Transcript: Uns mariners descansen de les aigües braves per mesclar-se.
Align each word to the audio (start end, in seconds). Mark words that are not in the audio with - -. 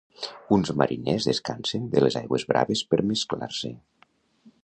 Uns 0.55 0.71
mariners 0.81 1.27
descansen 1.31 1.85
de 1.93 2.03
les 2.03 2.17
aigües 2.23 2.47
braves 2.53 2.83
per 2.95 3.01
mesclar-se. 3.11 3.71